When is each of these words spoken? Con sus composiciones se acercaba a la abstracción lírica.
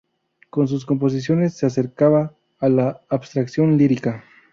Con 0.49 0.67
sus 0.67 0.83
composiciones 0.83 1.55
se 1.55 1.67
acercaba 1.67 2.33
a 2.57 2.69
la 2.69 3.01
abstracción 3.07 3.77
lírica. 3.77 4.23